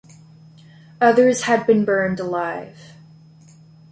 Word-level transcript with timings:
Others 0.99 1.43
had 1.43 1.67
been 1.67 1.85
burned 1.85 2.19
alive. 2.19 2.95